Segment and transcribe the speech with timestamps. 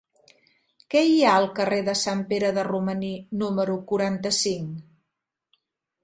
[0.93, 3.11] Què hi ha al carrer de Sant Pere de Romaní
[3.41, 4.81] número quaranta-cinc?